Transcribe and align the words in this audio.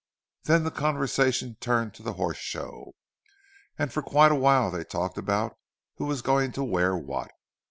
Then 0.45 0.63
the 0.63 0.71
conversation 0.71 1.57
turned 1.59 1.93
to 1.93 2.01
the 2.01 2.13
Horse 2.13 2.39
Show, 2.39 2.93
and 3.77 3.93
for 3.93 4.01
quite 4.01 4.31
a 4.31 4.35
while 4.35 4.71
they 4.71 4.83
talked 4.83 5.19
about 5.19 5.59
who 5.97 6.05
was 6.05 6.23
going 6.23 6.53
to 6.53 6.63
wear 6.63 6.97
what. 6.97 7.29